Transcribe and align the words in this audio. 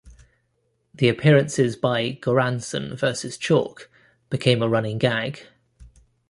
The 0.95 1.07
appearances 1.09 1.75
by 1.75 2.13
Goranson 2.13 2.97
versus 2.97 3.37
Chalke 3.37 3.85
became 4.31 4.63
a 4.63 4.67
running 4.67 4.97
gag. 4.97 5.45